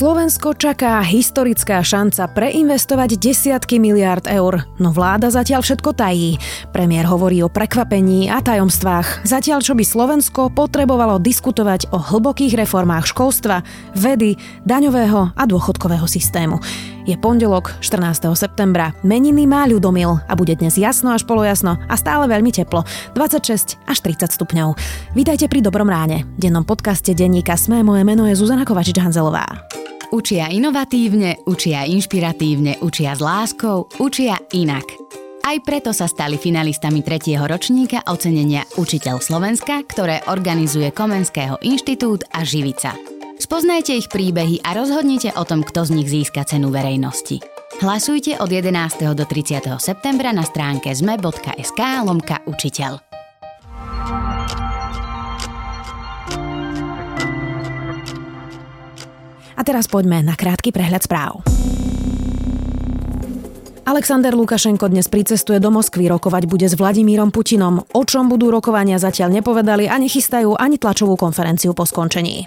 [0.00, 6.40] Slovensko čaká historická šanca preinvestovať desiatky miliárd eur, no vláda zatiaľ všetko tají.
[6.72, 13.12] Premiér hovorí o prekvapení a tajomstvách, zatiaľ čo by Slovensko potrebovalo diskutovať o hlbokých reformách
[13.12, 13.60] školstva,
[13.92, 16.56] vedy, daňového a dôchodkového systému.
[17.10, 18.30] Je pondelok 14.
[18.38, 22.86] septembra, meniny má ľudomil a bude dnes jasno až polojasno a stále veľmi teplo,
[23.18, 24.78] 26 až 30 stupňov.
[25.18, 29.42] Vítajte pri Dobrom ráne, dennom podcaste denníka Sme, moje meno je Zuzana Kovačič-Hanzelová.
[30.14, 34.86] Učia inovatívne, učia inšpiratívne, učia s láskou, učia inak.
[35.42, 42.46] Aj preto sa stali finalistami tretieho ročníka ocenenia Učiteľ Slovenska, ktoré organizuje Komenského inštitút a
[42.46, 43.19] Živica.
[43.40, 47.40] Spoznajte ich príbehy a rozhodnite o tom, kto z nich získa cenu verejnosti.
[47.80, 49.16] Hlasujte od 11.
[49.16, 49.64] do 30.
[49.80, 53.00] septembra na stránke zme.sk lomka učiteľ.
[59.56, 61.40] A teraz poďme na krátky prehľad správ.
[63.88, 67.88] Alexander Lukašenko dnes pricestuje do Moskvy rokovať bude s Vladimírom Putinom.
[67.96, 72.44] O čom budú rokovania zatiaľ nepovedali a nechystajú ani tlačovú konferenciu po skončení.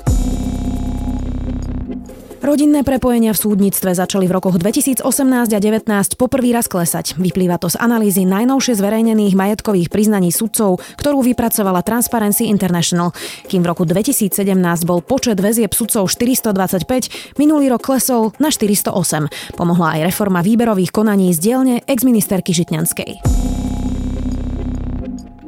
[2.44, 5.88] Rodinné prepojenia v súdnictve začali v rokoch 2018 a 2019
[6.20, 7.16] poprvý raz klesať.
[7.16, 13.16] Vyplýva to z analýzy najnovšie zverejnených majetkových priznaní sudcov, ktorú vypracovala Transparency International.
[13.48, 14.44] Kým v roku 2017
[14.84, 19.56] bol počet väzieb sudcov 425, minulý rok klesol na 408.
[19.56, 23.63] Pomohla aj reforma výberových konaní z dielne exministerky Žitňanskej.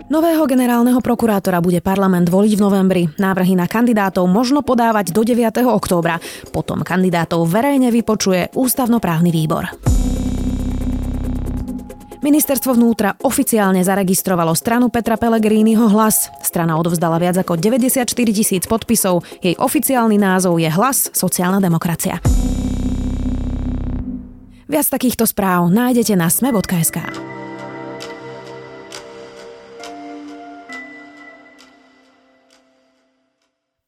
[0.06, 3.04] Nového generálneho prokurátora bude parlament voliť v novembri.
[3.18, 5.66] Návrhy na kandidátov možno podávať do 9.
[5.66, 6.22] októbra.
[6.54, 9.66] Potom kandidátov verejne vypočuje ústavnoprávny výbor.
[12.22, 16.30] Ministerstvo vnútra oficiálne zaregistrovalo stranu Petra Pellegriniho hlas.
[16.42, 19.26] Strana odovzdala viac ako 94 tisíc podpisov.
[19.42, 22.22] Jej oficiálny názov je Hlas sociálna demokracia.
[24.66, 27.35] Viac takýchto správ nájdete na sme.sk.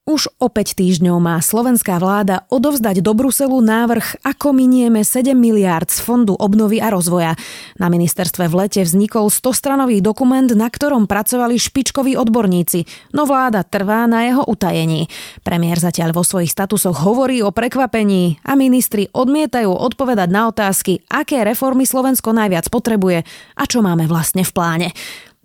[0.08, 5.92] Už o 5 týždňov má slovenská vláda odovzdať do Bruselu návrh, ako minieme 7 miliárd
[5.92, 7.36] z Fondu obnovy a rozvoja.
[7.76, 14.08] Na ministerstve v lete vznikol 100-stranový dokument, na ktorom pracovali špičkoví odborníci, no vláda trvá
[14.08, 15.12] na jeho utajení.
[15.44, 21.44] Premiér zatiaľ vo svojich statusoch hovorí o prekvapení a ministri odmietajú odpovedať na otázky, aké
[21.44, 23.28] reformy Slovensko najviac potrebuje
[23.60, 24.88] a čo máme vlastne v pláne.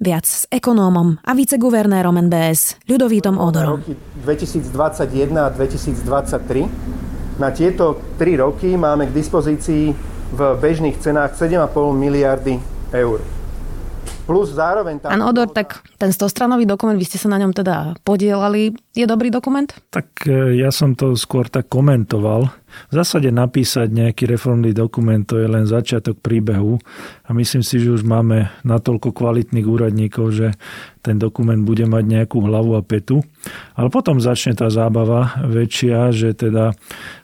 [0.01, 3.77] Viac s ekonómom a viceguvernérom NBS Ľudovítom Odorom.
[3.77, 3.93] Roky
[4.25, 7.37] 2021 a 2023.
[7.37, 9.93] Na tieto tri roky máme k dispozícii
[10.33, 12.57] v bežných cenách 7,5 miliardy
[12.89, 13.21] eur.
[14.23, 15.03] Plus zároveň...
[15.03, 19.27] Pán Odor, tak ten stostranový dokument, vy ste sa na ňom teda podielali, je dobrý
[19.27, 19.67] dokument?
[19.91, 22.47] Tak e, ja som to skôr tak komentoval.
[22.89, 26.77] V zásade napísať nejaký reformný dokument to je len začiatok príbehu
[27.23, 30.47] a myslím si, že už máme natoľko kvalitných úradníkov, že
[31.03, 33.19] ten dokument bude mať nejakú hlavu a petu.
[33.75, 36.71] Ale potom začne tá zábava väčšia, že teda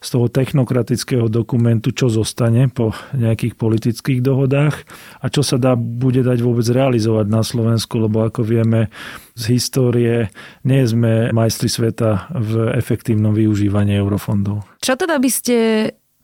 [0.03, 4.83] z toho technokratického dokumentu, čo zostane po nejakých politických dohodách
[5.23, 8.91] a čo sa dá, bude dať vôbec realizovať na Slovensku, lebo ako vieme
[9.39, 10.27] z histórie,
[10.67, 14.67] nie sme majstri sveta v efektívnom využívaní eurofondov.
[14.83, 15.55] Čo teda by ste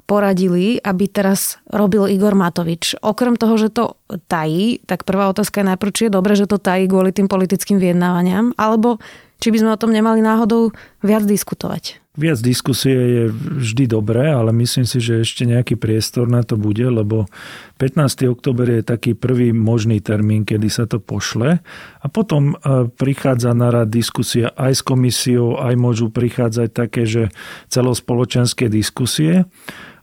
[0.05, 2.99] poradili, aby teraz robil Igor Matovič?
[3.01, 6.61] Okrem toho, že to tají, tak prvá otázka je najprv, či je dobre, že to
[6.61, 9.01] tají kvôli tým politickým vyjednávaniam, alebo
[9.41, 12.04] či by sme o tom nemali náhodou viac diskutovať?
[12.15, 16.83] Viac diskusie je vždy dobré, ale myslím si, že ešte nejaký priestor na to bude,
[16.83, 17.27] lebo
[17.75, 18.31] 15.
[18.31, 21.59] október je taký prvý možný termín, kedy sa to pošle
[21.99, 27.23] a potom e, prichádza na rad diskusia aj s komisiou, aj môžu prichádzať také, že
[27.67, 29.43] celospoločenské diskusie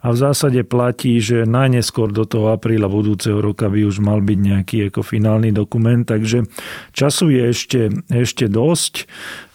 [0.02, 4.38] a v zásade platí, že najneskôr do toho apríla budúceho roka by už mal byť
[4.38, 6.50] nejaký ako finálny dokument, takže
[6.90, 7.80] času je ešte,
[8.10, 9.06] ešte dosť.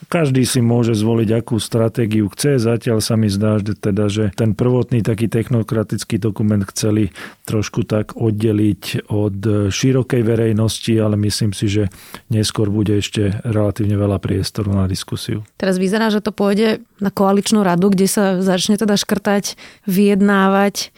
[0.08, 2.64] Každý si môže zvoliť, akú stratégiu chce.
[2.64, 7.12] Zatiaľ sa mi zdá, že, teda, že ten prvotný taký technokratický dokument chceli
[7.44, 11.84] trošku tak oddeliť od širokej verejnosti, ale myslím si, že
[12.32, 15.44] neskôr bude ešte relatívne veľa priestoru na diskusiu.
[15.60, 19.60] Teraz vyzerá, že to pôjde na koaličnú radu, kde sa začne teda škrtať,
[20.38, 20.94] vyjednávať.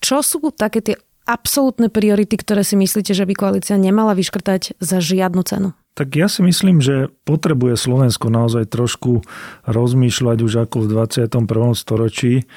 [0.00, 0.96] Čo sú také tie
[1.28, 5.68] absolútne priority, ktoré si myslíte, že by koalícia nemala vyškrtať za žiadnu cenu?
[5.94, 9.22] Tak ja si myslím, že potrebuje Slovensko naozaj trošku
[9.68, 11.76] rozmýšľať už ako v 21.
[11.76, 12.48] storočí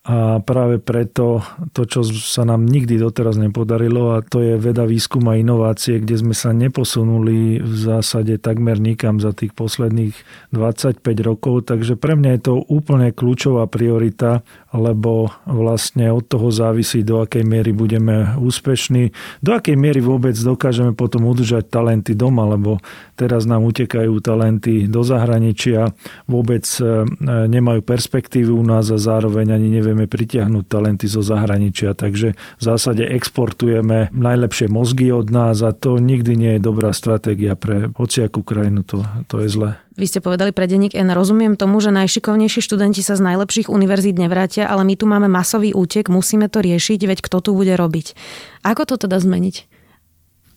[0.00, 1.44] a práve preto
[1.76, 6.16] to, čo sa nám nikdy doteraz nepodarilo a to je veda, výskum a inovácie, kde
[6.16, 10.16] sme sa neposunuli v zásade takmer nikam za tých posledných
[10.56, 11.68] 25 rokov.
[11.68, 14.40] Takže pre mňa je to úplne kľúčová priorita
[14.70, 19.10] lebo vlastne od toho závisí, do akej miery budeme úspešní,
[19.42, 22.78] do akej miery vôbec dokážeme potom udržať talenty doma, lebo
[23.18, 25.90] teraz nám utekajú talenty do zahraničia,
[26.30, 27.04] vôbec e,
[27.50, 31.98] nemajú perspektívu u nás a zároveň ani nevieme pritiahnuť talenty zo zahraničia.
[31.98, 37.58] Takže v zásade exportujeme najlepšie mozgy od nás a to nikdy nie je dobrá stratégia
[37.58, 39.70] pre hociakú krajinu, to, to je zle.
[40.00, 41.12] Vy ste povedali pre denník N.
[41.12, 45.76] Rozumiem tomu, že najšikovnejší študenti sa z najlepších univerzít nevrátia, ale my tu máme masový
[45.76, 48.16] útek, musíme to riešiť, veď kto tu bude robiť.
[48.64, 49.68] Ako to teda zmeniť?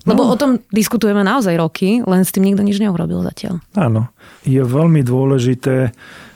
[0.07, 0.31] Lebo no.
[0.31, 3.59] o tom diskutujeme naozaj roky, len s tým nikto nič neurobil zatiaľ.
[3.75, 4.11] Áno.
[4.47, 5.91] Je veľmi dôležité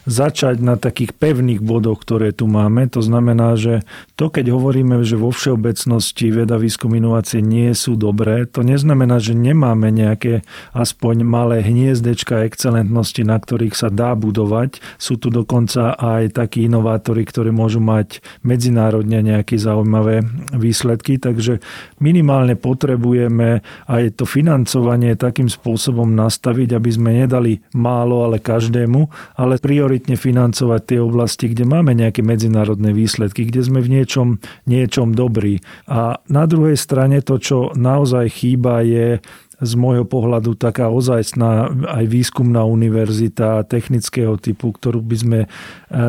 [0.08, 2.88] začať na takých pevných bodoch, ktoré tu máme.
[2.96, 3.84] To znamená, že
[4.16, 9.36] to, keď hovoríme, že vo všeobecnosti veda, výskum, inovácie nie sú dobré, to neznamená, že
[9.36, 14.80] nemáme nejaké aspoň malé hniezdečka excelentnosti, na ktorých sa dá budovať.
[14.96, 20.24] Sú tu dokonca aj takí inovátori, ktorí môžu mať medzinárodne nejaké zaujímavé
[20.56, 21.60] výsledky, takže
[22.00, 23.60] minimálne potrebujeme
[23.92, 30.14] aj to financovanie takým spôsobom nastaviť, aby sme nedali málo, ale každému, ale priori prioritne
[30.14, 34.38] financovať tie oblasti, kde máme nejaké medzinárodné výsledky, kde sme v niečom,
[34.70, 35.58] niečom dobrí.
[35.90, 39.18] A na druhej strane to, čo naozaj chýba, je
[39.58, 45.48] z môjho pohľadu taká ozajstná aj výskumná univerzita technického typu, ktorú by sme e,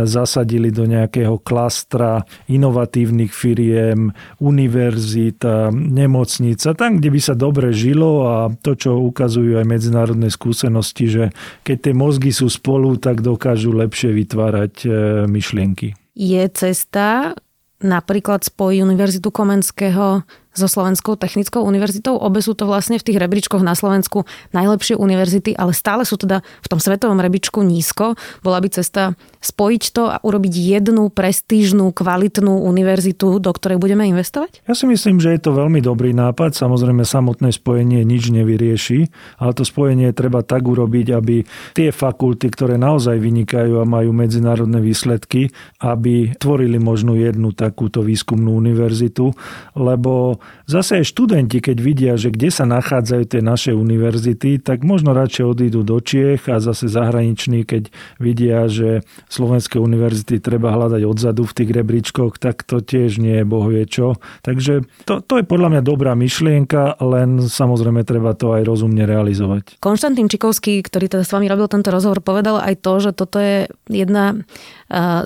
[0.04, 8.36] zasadili do nejakého klastra inovatívnych firiem, univerzita, nemocnica, tam, kde by sa dobre žilo a
[8.52, 11.24] to, čo ukazujú aj medzinárodné skúsenosti, že
[11.64, 14.88] keď tie mozgy sú spolu, tak dokážu lepšie vytvárať e,
[15.24, 15.96] myšlienky.
[16.12, 17.32] Je cesta
[17.78, 20.26] napríklad spojí Univerzitu Komenského
[20.58, 22.18] so Slovenskou technickou univerzitou.
[22.18, 26.42] Obe sú to vlastne v tých rebríčkoch na Slovensku najlepšie univerzity, ale stále sú teda
[26.42, 28.18] v tom svetovom rebríčku nízko.
[28.42, 34.66] Bola by cesta spojiť to a urobiť jednu prestížnú, kvalitnú univerzitu, do ktorej budeme investovať?
[34.66, 36.58] Ja si myslím, že je to veľmi dobrý nápad.
[36.58, 39.06] Samozrejme, samotné spojenie nič nevyrieši,
[39.38, 41.46] ale to spojenie treba tak urobiť, aby
[41.78, 48.58] tie fakulty, ktoré naozaj vynikajú a majú medzinárodné výsledky, aby tvorili možno jednu takúto výskumnú
[48.58, 49.30] univerzitu,
[49.78, 55.16] lebo zase aj študenti, keď vidia, že kde sa nachádzajú tie naše univerzity, tak možno
[55.16, 57.88] radšej odídu do Čiech a zase zahraniční, keď
[58.20, 63.44] vidia, že slovenské univerzity treba hľadať odzadu v tých rebríčkoch, tak to tiež nie je
[63.44, 64.16] bohvie čo.
[64.44, 69.80] Takže to, to je podľa mňa dobrá myšlienka, len samozrejme treba to aj rozumne realizovať.
[69.80, 73.68] Konštantín Čikovský, ktorý teda s vami robil tento rozhovor, povedal aj to, že toto je
[73.88, 74.40] jedna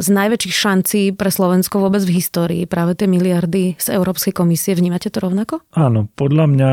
[0.03, 4.75] z najväčších šancí pre Slovensko vôbec v histórii, práve tie miliardy z Európskej komisie.
[5.03, 5.55] Vnímate to rovnako?
[5.75, 6.71] Áno, podľa mňa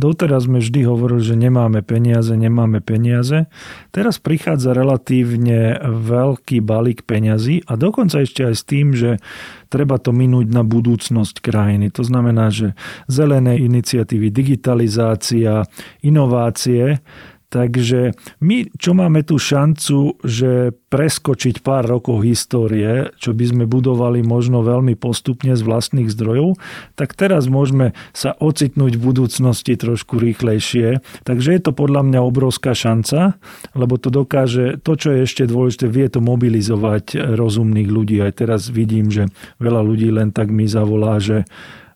[0.00, 3.52] doteraz sme vždy hovorili, že nemáme peniaze, nemáme peniaze.
[3.92, 9.20] Teraz prichádza relatívne veľký balík peňazí a dokonca ešte aj s tým, že
[9.68, 11.92] treba to minúť na budúcnosť krajiny.
[11.92, 12.72] To znamená, že
[13.12, 15.68] zelené iniciatívy, digitalizácia,
[16.00, 17.04] inovácie,
[17.46, 18.10] Takže
[18.42, 24.66] my, čo máme tú šancu, že preskočiť pár rokov histórie, čo by sme budovali možno
[24.66, 26.58] veľmi postupne z vlastných zdrojov,
[26.98, 30.98] tak teraz môžeme sa ocitnúť v budúcnosti trošku rýchlejšie.
[31.22, 33.38] Takže je to podľa mňa obrovská šanca,
[33.78, 38.18] lebo to dokáže, to, čo je ešte dôležité, vie to mobilizovať rozumných ľudí.
[38.26, 39.30] Aj teraz vidím, že
[39.62, 41.46] veľa ľudí len tak mi zavolá, že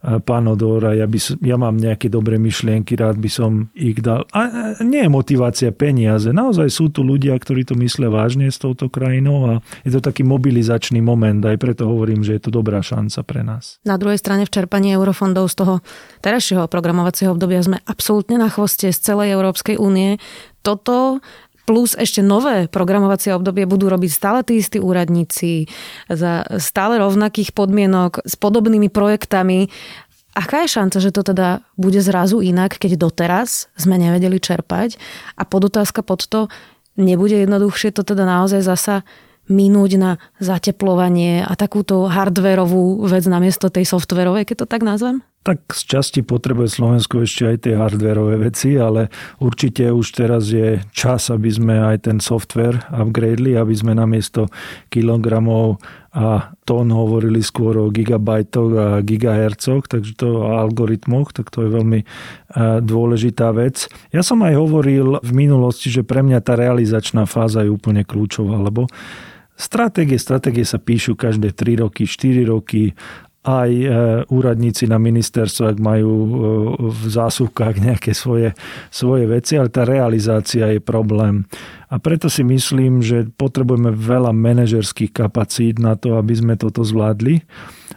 [0.01, 4.25] pán Odora, ja, by ja mám nejaké dobré myšlienky, rád by som ich dal.
[4.33, 6.33] A nie je motivácia peniaze.
[6.33, 9.53] Naozaj sú tu ľudia, ktorí to myslia vážne s touto krajinou a
[9.85, 11.45] je to taký mobilizačný moment.
[11.45, 13.77] Aj preto hovorím, že je to dobrá šanca pre nás.
[13.85, 15.75] Na druhej strane v čerpaní eurofondov z toho
[16.25, 20.17] terajšieho programovacieho obdobia sme absolútne na chvoste z celej Európskej únie.
[20.61, 21.25] Toto
[21.65, 25.71] plus ešte nové programovacie obdobie budú robiť stále tí istí úradníci
[26.11, 29.71] za stále rovnakých podmienok s podobnými projektami.
[30.35, 34.95] Aká je šanca, že to teda bude zrazu inak, keď doteraz sme nevedeli čerpať?
[35.35, 36.47] A podotázka pod to,
[36.95, 39.03] nebude jednoduchšie to teda naozaj zasa
[39.51, 45.27] minúť na zateplovanie a takúto hardverovú vec namiesto tej softverovej, keď to tak nazvem?
[45.41, 49.09] Tak z časti potrebuje Slovensko ešte aj tie hardverové veci, ale
[49.41, 54.53] určite už teraz je čas, aby sme aj ten software upgradeli, aby sme namiesto
[54.93, 55.81] kilogramov
[56.13, 61.71] a tón hovorili skôr o gigabajtoch a gigahercoch, takže to o algoritmoch, tak to je
[61.73, 62.07] veľmi e,
[62.85, 63.89] dôležitá vec.
[64.13, 68.61] Ja som aj hovoril v minulosti, že pre mňa tá realizačná fáza je úplne kľúčová,
[68.61, 68.93] lebo
[69.61, 72.97] Stratégie, stratégie sa píšu každé 3 roky, 4 roky
[73.41, 73.89] aj e,
[74.29, 76.31] úradníci na ministerstvo, ak majú e,
[76.93, 78.53] v zásuvkách nejaké svoje,
[78.93, 81.49] svoje veci, ale tá realizácia je problém.
[81.89, 87.41] A preto si myslím, že potrebujeme veľa manažerských kapacít na to, aby sme toto zvládli.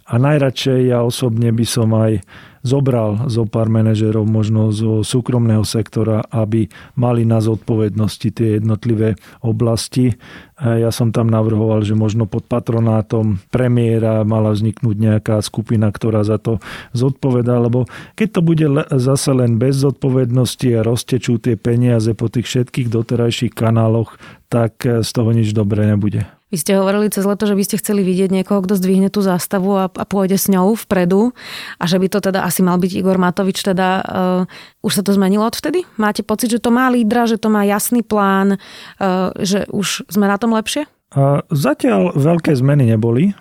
[0.07, 2.25] A najradšej ja osobne by som aj
[2.63, 10.15] zobral zo pár manažerov možno zo súkromného sektora, aby mali na zodpovednosti tie jednotlivé oblasti.
[10.63, 16.39] Ja som tam navrhoval, že možno pod patronátom premiéra mala vzniknúť nejaká skupina, ktorá za
[16.39, 16.63] to
[16.95, 17.83] zodpovedá, lebo
[18.15, 23.51] keď to bude zase len bez zodpovednosti a roztečú tie peniaze po tých všetkých doterajších
[23.51, 24.15] kanáloch,
[24.47, 26.23] tak z toho nič dobré nebude.
[26.53, 29.73] Vy ste hovorili cez leto, že by ste chceli vidieť niekoho, kto zdvihne tú zástavu
[29.73, 31.33] a, a pôjde s ňou vpredu
[31.81, 33.65] a že by to teda asi mal byť Igor Matovič.
[33.65, 35.81] Teda uh, už sa to zmenilo odvtedy?
[35.97, 38.61] Máte pocit, že to má lídra, že to má jasný plán,
[39.01, 40.85] uh, že už sme na tom lepšie?
[41.17, 43.33] A zatiaľ veľké zmeny neboli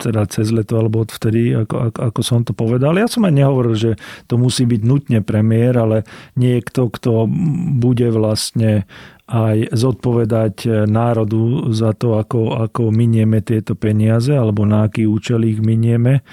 [0.00, 2.96] teda cez leto alebo odvtedy, ako, ako, ako som to povedal.
[2.96, 3.90] Ja som aj nehovoril, že
[4.24, 7.28] to musí byť nutne premiér, ale niekto, kto
[7.76, 8.88] bude vlastne
[9.30, 15.62] aj zodpovedať národu za to, ako, ako minieme tieto peniaze alebo na aký účel ich
[15.62, 16.26] minieme.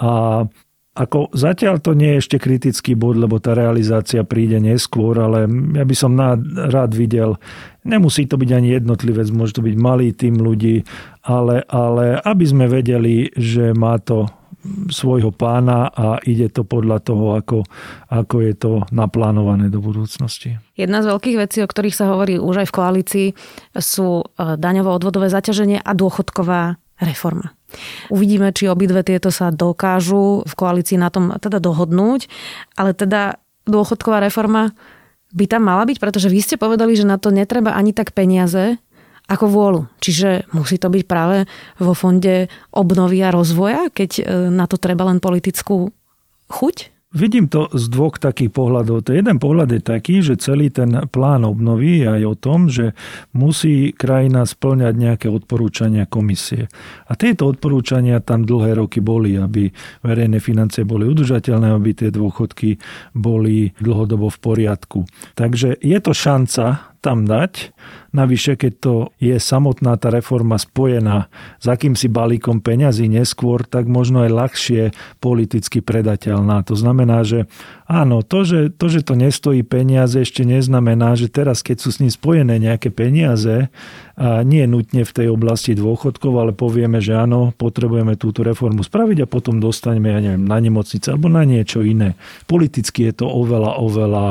[0.00, 0.46] A
[0.90, 5.46] ako zatiaľ to nie je ešte kritický bod, lebo tá realizácia príde neskôr, ale
[5.78, 6.18] ja by som
[6.66, 7.38] rád videl,
[7.86, 10.82] nemusí to byť ani jednotlivec, môže to byť malý tým ľudí,
[11.22, 14.26] ale, ale aby sme vedeli, že má to
[14.92, 17.64] svojho pána a ide to podľa toho, ako,
[18.12, 20.60] ako je to naplánované do budúcnosti.
[20.76, 23.26] Jedna z veľkých vecí, o ktorých sa hovorí už aj v koalícii,
[23.80, 27.56] sú e, daňovo-odvodové zaťaženie a dôchodková reforma.
[28.10, 32.26] Uvidíme, či obidve tieto sa dokážu v koalícii na tom teda dohodnúť,
[32.74, 34.74] ale teda dôchodková reforma
[35.30, 38.78] by tam mala byť, pretože vy ste povedali, že na to netreba ani tak peniaze,
[39.30, 39.80] ako vôľu.
[40.02, 41.46] Čiže musí to byť práve
[41.78, 45.94] vo fonde obnovy a rozvoja, keď e, na to treba len politickú
[46.50, 46.90] chuť?
[47.10, 49.02] Vidím to z dvoch takých pohľadov.
[49.02, 52.94] To jeden pohľad je taký, že celý ten plán obnovy je aj o tom, že
[53.34, 56.70] musí krajina splňať nejaké odporúčania komisie.
[57.10, 59.74] A tieto odporúčania tam dlhé roky boli, aby
[60.06, 62.78] verejné financie boli udržateľné, aby tie dôchodky
[63.18, 65.02] boli dlhodobo v poriadku.
[65.34, 67.72] Takže je to šanca tam dať.
[68.12, 74.26] Navyše, keď to je samotná tá reforma spojená s akýmsi balíkom peňazí neskôr, tak možno
[74.26, 74.82] aj ľahšie
[75.18, 76.60] politicky predateľná.
[76.68, 77.48] To znamená, že
[77.90, 81.98] áno, to že, to, že to nestojí peniaze, ešte neznamená, že teraz, keď sú s
[81.98, 83.66] ním spojené nejaké peniaze,
[84.20, 89.24] a nie nutne v tej oblasti dôchodkov, ale povieme, že áno, potrebujeme túto reformu spraviť
[89.24, 92.20] a potom dostaneme, ja neviem, na nemocnice alebo na niečo iné.
[92.44, 94.26] Politicky je to oveľa, oveľa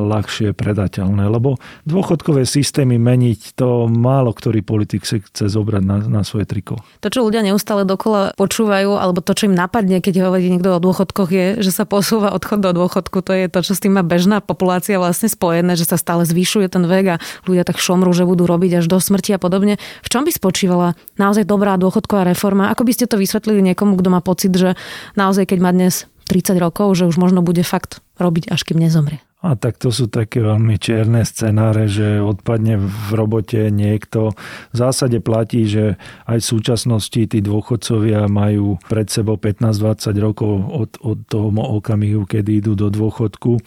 [0.00, 6.20] ľahšie predateľné, lebo dôchodkové systémy meniť to málo ktorý politik si chce zobrať na, na
[6.24, 6.80] svoje triko.
[7.04, 10.80] To, čo ľudia neustále dokola počúvajú, alebo to, čo im napadne, keď hovorí niekto o
[10.80, 13.03] dôchodkoch, je, že sa posúva odchod do dôchodku.
[13.12, 16.66] To je to, čo s tým má bežná populácia vlastne spojené, že sa stále zvyšuje
[16.70, 19.76] ten vek a ľudia tak šomru, že budú robiť až do smrti a podobne.
[20.00, 22.70] V čom by spočívala naozaj dobrá dôchodková reforma?
[22.70, 24.78] Ako by ste to vysvetlili niekomu, kto má pocit, že
[25.18, 29.20] naozaj keď má dnes 30 rokov, že už možno bude fakt robiť, až kým nezomrie?
[29.44, 34.32] A tak to sú také veľmi čierne scenáre, že odpadne v robote niekto.
[34.72, 40.90] V zásade platí, že aj v súčasnosti tí dôchodcovia majú pred sebou 15-20 rokov od,
[41.04, 43.60] od toho okamihu, kedy idú do dôchodku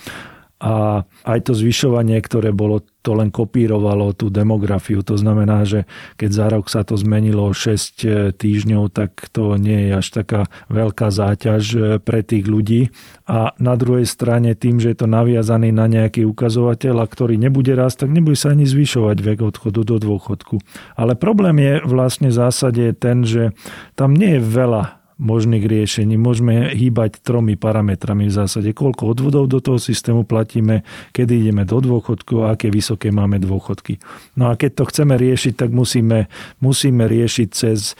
[0.57, 5.05] a aj to zvyšovanie, ktoré bolo, to len kopírovalo tú demografiu.
[5.05, 5.85] To znamená, že
[6.17, 7.77] keď za rok sa to zmenilo 6 e,
[8.33, 10.41] týždňov, tak to nie je až taká
[10.73, 12.89] veľká záťaž e, pre tých ľudí.
[13.29, 17.77] A na druhej strane tým, že je to naviazaný na nejaký ukazovateľ, a ktorý nebude
[17.77, 20.57] rast, tak nebude sa ani zvyšovať vek odchodu do dôchodku.
[20.97, 23.53] Ale problém je vlastne v zásade ten, že
[23.93, 26.15] tam nie je veľa možných riešení.
[26.15, 28.69] Môžeme hýbať tromi parametrami v zásade.
[28.74, 33.97] Koľko odvodov do toho systému platíme, kedy ideme do dôchodku a aké vysoké máme dôchodky.
[34.38, 36.29] No a keď to chceme riešiť, tak musíme,
[36.62, 37.97] musíme riešiť cez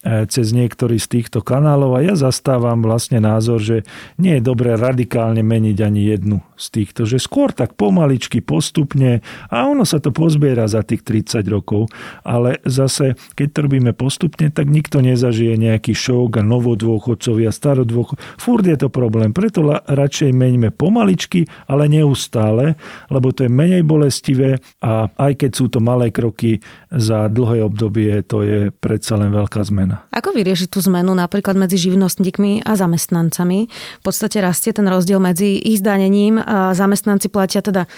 [0.00, 3.76] cez niektorý z týchto kanálov a ja zastávam vlastne názor, že
[4.16, 9.20] nie je dobré radikálne meniť ani jednu z týchto, že skôr tak pomaličky, postupne
[9.52, 11.92] a ono sa to pozbiera za tých 30 rokov,
[12.24, 18.16] ale zase, keď to robíme postupne, tak nikto nezažije nejaký šok a novodôchodcovia, starodôchod.
[18.40, 22.80] Fúr je to problém, preto radšej meňme pomaličky, ale neustále,
[23.12, 28.24] lebo to je menej bolestivé a aj keď sú to malé kroky za dlhé obdobie,
[28.24, 30.06] to je predsa len veľká zmena zmena.
[30.14, 33.66] Ako vyriešiť tú zmenu napríklad medzi živnostníkmi a zamestnancami?
[33.70, 36.38] V podstate rastie ten rozdiel medzi ich zdanením.
[36.38, 37.90] A zamestnanci platia teda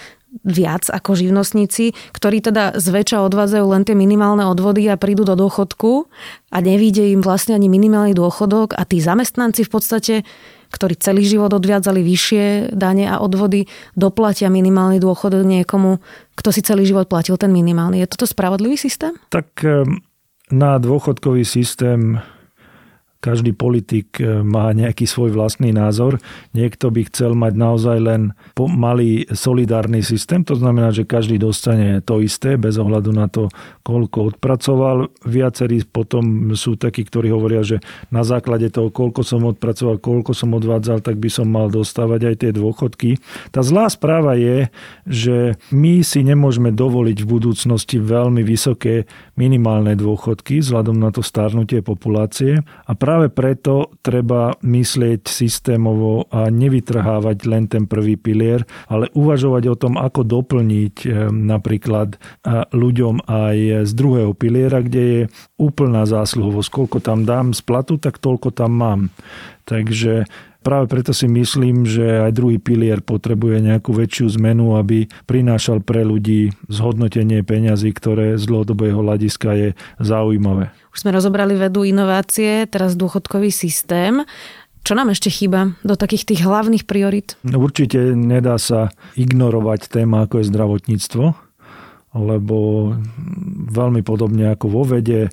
[0.49, 6.09] viac ako živnostníci, ktorí teda zväčša odvádzajú len tie minimálne odvody a prídu do dôchodku
[6.49, 10.15] a nevíde im vlastne ani minimálny dôchodok a tí zamestnanci v podstate
[10.73, 16.01] ktorí celý život odviadzali vyššie dane a odvody, doplatia minimálny dôchod niekomu,
[16.33, 18.01] kto si celý život platil ten minimálny.
[18.01, 19.13] Je toto spravodlivý systém?
[19.29, 20.01] Tak ehm,
[20.53, 22.21] na dôchodkový systém
[23.23, 26.19] každý politik e, má nejaký svoj vlastný názor.
[26.59, 28.23] Niekto by chcel mať naozaj len
[28.59, 33.47] malý solidárny systém, to znamená, že každý dostane to isté bez ohľadu na to,
[33.87, 35.07] koľko odpracoval.
[35.23, 37.79] Viacerí potom sú takí, ktorí hovoria, že
[38.11, 42.35] na základe toho, koľko som odpracoval, koľko som odvádzal, tak by som mal dostávať aj
[42.43, 43.23] tie dôchodky.
[43.55, 44.67] Tá zlá správa je,
[45.07, 49.07] že my si nemôžeme dovoliť v budúcnosti veľmi vysoké
[49.39, 57.39] minimálne dôchodky vzhľadom na to starnutie populácie a práve preto treba myslieť systémovo a nevytrhávať
[57.49, 63.87] len ten prvý pilier, ale uvažovať o tom, ako doplniť eh, napríklad eh, ľuďom aj
[63.89, 65.23] z druhého piliera, kde je
[65.59, 66.69] úplná zásluhovosť.
[66.73, 69.01] Koľko tam dám z platu, tak toľko tam mám.
[69.63, 70.27] Takže
[70.63, 76.07] Práve preto si myslím, že aj druhý pilier potrebuje nejakú väčšiu zmenu, aby prinášal pre
[76.07, 80.71] ľudí zhodnotenie peňazí, ktoré z dlhodobého hľadiska je zaujímavé.
[80.93, 84.29] Už sme rozobrali vedu inovácie, teraz dôchodkový systém.
[84.85, 87.41] Čo nám ešte chýba do takých tých hlavných priorit?
[87.49, 91.25] Určite nedá sa ignorovať téma, ako je zdravotníctvo,
[92.13, 92.57] lebo
[93.73, 95.33] veľmi podobne ako vo vede,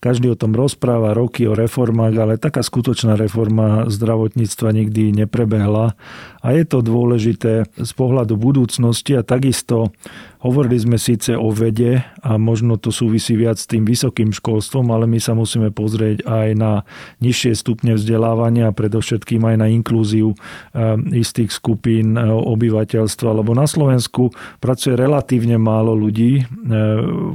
[0.00, 5.92] každý o tom rozpráva roky o reformách, ale taká skutočná reforma zdravotníctva nikdy neprebehla
[6.40, 9.92] a je to dôležité z pohľadu budúcnosti a takisto
[10.40, 15.04] Hovorili sme síce o vede a možno to súvisí viac s tým vysokým školstvom, ale
[15.04, 16.72] my sa musíme pozrieť aj na
[17.20, 23.68] nižšie stupne vzdelávania a predovšetkým aj na inklúziu eh, istých skupín eh, obyvateľstva, lebo na
[23.68, 24.32] Slovensku
[24.64, 26.44] pracuje relatívne málo ľudí eh,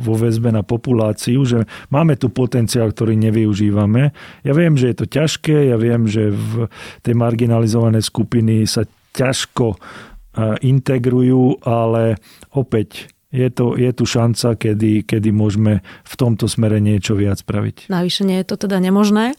[0.01, 4.17] vo väzbe na populáciu, že máme tu potenciál, ktorý nevyužívame.
[4.41, 6.74] Ja viem, že je to ťažké, ja viem, že v
[7.05, 9.79] tej marginalizované skupiny sa ťažko
[10.60, 12.19] integrujú, ale
[12.51, 17.91] opäť je, to, je tu šanca, kedy, kedy môžeme v tomto smere niečo viac spraviť.
[17.91, 19.35] Navyše nie je to teda nemožné.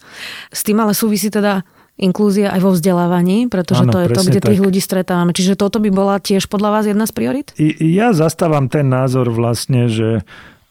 [0.53, 1.65] S tým ale súvisí teda
[1.97, 4.49] inklúzia aj vo vzdelávaní, pretože ano, to je to, kde tak.
[4.53, 5.33] tých ľudí stretávame.
[5.33, 7.57] Čiže toto by bola tiež podľa vás jedna z priorit?
[7.81, 10.21] Ja zastávam ten názor vlastne, že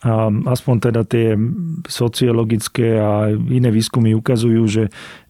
[0.05, 1.33] a aspoň teda tie
[1.89, 4.83] sociologické a iné výskumy ukazujú, že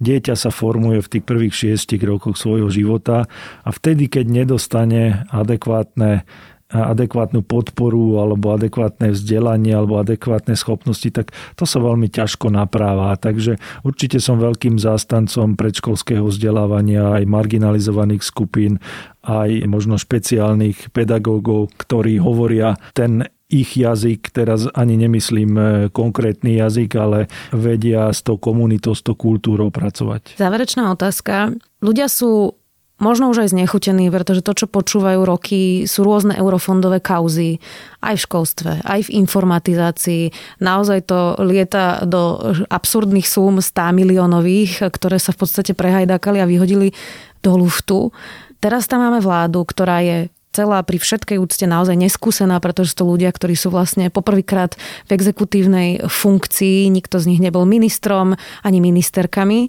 [0.03, 3.31] dieťa sa formuje v tých prvých šiestich rokoch svojho života
[3.63, 6.27] a vtedy, keď nedostane adekvátne
[6.65, 13.13] adekvátnu podporu alebo adekvátne vzdelanie alebo adekvátne schopnosti, tak to sa veľmi ťažko napráva.
[13.15, 18.81] Takže určite som veľkým zástancom predškolského vzdelávania aj marginalizovaných skupín,
[19.21, 26.91] aj možno špeciálnych pedagógov, ktorí hovoria ten ich jazyk, teraz ani nemyslím e, konkrétny jazyk,
[26.97, 27.19] ale
[27.53, 30.41] vedia s tou komunitou, s tou kultúrou pracovať.
[30.41, 31.53] Záverečná otázka.
[31.85, 32.57] Ľudia sú
[32.97, 37.59] možno už aj znechutení, pretože to, čo počúvajú roky, sú rôzne eurofondové kauzy,
[37.99, 40.23] aj v školstve, aj v informatizácii.
[40.63, 42.39] Naozaj to lieta do
[42.71, 46.95] absurdných súm 100 miliónových, ktoré sa v podstate prehajdákali a vyhodili
[47.43, 48.09] do luftu.
[48.63, 53.11] Teraz tam máme vládu, ktorá je celá pri všetkej úcte naozaj neskúsená, pretože sú to
[53.11, 59.67] ľudia, ktorí sú vlastne poprvýkrát v exekutívnej funkcii, nikto z nich nebol ministrom ani ministerkami.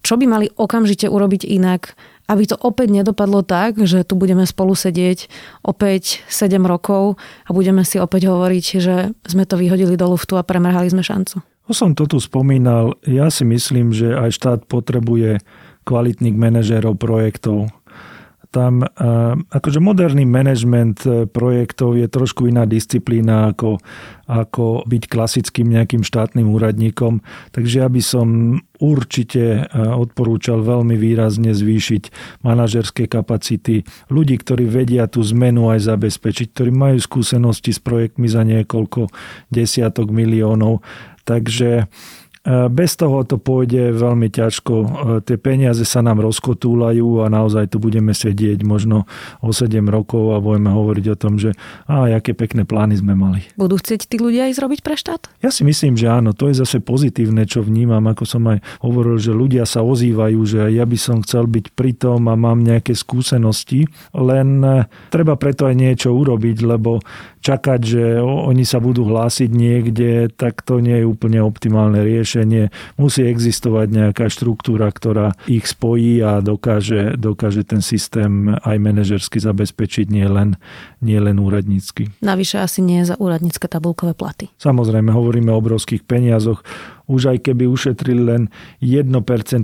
[0.00, 1.94] Čo by mali okamžite urobiť inak,
[2.26, 5.28] aby to opäť nedopadlo tak, že tu budeme spolu sedieť
[5.62, 10.46] opäť 7 rokov a budeme si opäť hovoriť, že sme to vyhodili do luftu a
[10.46, 11.44] premrhali sme šancu.
[11.70, 12.98] To som to tu spomínal.
[13.06, 15.38] Ja si myslím, že aj štát potrebuje
[15.86, 17.70] kvalitných manažérov projektov
[18.52, 18.84] tam
[19.48, 23.80] akože moderný management e, projektov je trošku iná disciplína ako,
[24.28, 27.24] ako byť klasickým nejakým štátnym úradníkom.
[27.56, 28.26] Takže ja by som
[28.76, 32.12] určite e, odporúčal veľmi výrazne zvýšiť
[32.44, 38.44] manažerské kapacity ľudí, ktorí vedia tú zmenu aj zabezpečiť, ktorí majú skúsenosti s projektmi za
[38.44, 39.08] niekoľko
[39.48, 40.84] desiatok miliónov.
[41.24, 41.88] Takže
[42.46, 44.74] bez toho to pôjde veľmi ťažko.
[45.22, 49.06] Tie peniaze sa nám rozkotúľajú a naozaj tu budeme sedieť možno
[49.38, 51.54] o 7 rokov a budeme hovoriť o tom, že
[51.86, 53.46] a aké pekné plány sme mali.
[53.54, 55.30] Budú chcieť tí ľudia ísť robiť pre štát?
[55.38, 56.34] Ja si myslím, že áno.
[56.34, 58.02] To je zase pozitívne, čo vnímam.
[58.10, 61.94] Ako som aj hovoril, že ľudia sa ozývajú, že ja by som chcel byť pri
[61.94, 63.86] tom a mám nejaké skúsenosti.
[64.18, 66.98] Len e, treba preto aj niečo urobiť, lebo
[67.42, 71.98] čakať, že oni sa budú hlásiť niekde, tak to nie je úplne optimálne
[72.32, 72.72] riešenie.
[72.96, 80.08] Musí existovať nejaká štruktúra, ktorá ich spojí a dokáže, dokáže ten systém aj manažersky zabezpečiť,
[80.08, 80.56] nie len,
[81.04, 82.08] nie len úradnícky.
[82.24, 84.48] Navyše asi nie za úradnícke tabulkové platy.
[84.56, 86.64] Samozrejme, hovoríme o obrovských peniazoch
[87.12, 88.42] už aj keby ušetrili len
[88.80, 89.12] 1%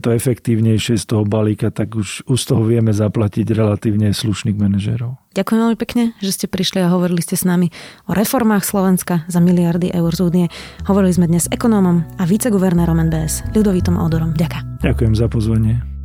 [0.05, 5.17] efektívnejšie z toho balíka, tak už, už z toho vieme zaplatiť relatívne slušných manažérov.
[5.33, 7.73] Ďakujem veľmi pekne, že ste prišli a hovorili ste s nami
[8.05, 10.47] o reformách Slovenska za miliardy eur z únie.
[10.85, 14.37] Hovorili sme dnes s ekonómom a viceguvernérom NBS Ľudovitom Odorom.
[14.37, 14.83] Ďakujem.
[14.85, 15.98] Ďakujem za pozvanie.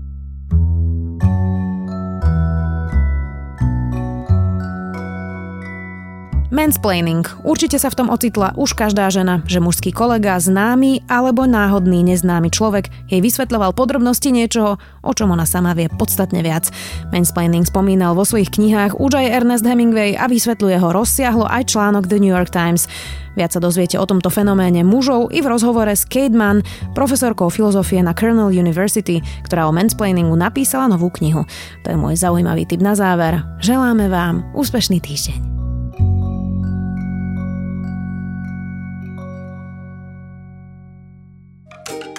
[6.54, 7.26] Mansplaining.
[7.42, 12.54] Určite sa v tom ocitla už každá žena, že mužský kolega, známy alebo náhodný neznámy
[12.54, 16.70] človek jej vysvetľoval podrobnosti niečoho, o čom ona sama vie podstatne viac.
[17.10, 22.06] Mansplaining spomínal vo svojich knihách už aj Ernest Hemingway a vysvetľuje ho rozsiahlo aj článok
[22.06, 22.86] The New York Times.
[23.34, 26.62] Viac sa dozviete o tomto fenoméne mužov i v rozhovore s Kate Mann,
[26.94, 31.50] profesorkou filozofie na Cornell University, ktorá o mansplainingu napísala novú knihu.
[31.82, 33.42] To je môj zaujímavý tip na záver.
[33.58, 35.53] Želáme vám úspešný týždeň.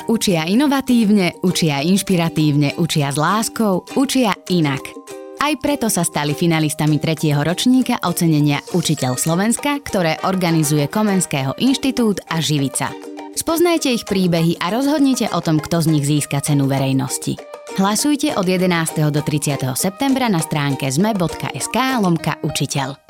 [0.05, 4.85] Učia inovatívne, učia inšpiratívne, učia s láskou, učia inak.
[5.41, 12.37] Aj preto sa stali finalistami tretieho ročníka ocenenia Učiteľ Slovenska, ktoré organizuje Komenského inštitút a
[12.37, 12.93] Živica.
[13.33, 17.41] Spoznajte ich príbehy a rozhodnite o tom, kto z nich získa cenu verejnosti.
[17.81, 19.09] Hlasujte od 11.
[19.09, 19.73] do 30.
[19.73, 23.04] septembra na stránke zme.sk lomka učiteľ.